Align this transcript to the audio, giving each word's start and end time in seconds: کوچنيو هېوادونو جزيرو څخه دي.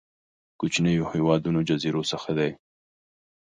کوچنيو 0.59 1.05
هېوادونو 1.13 1.59
جزيرو 1.69 2.01
څخه 2.11 2.29
دي. 2.37 2.49